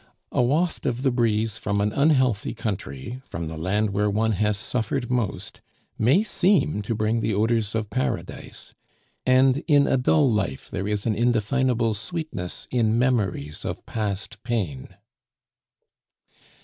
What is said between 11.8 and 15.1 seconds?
sweetness in memories of past pain.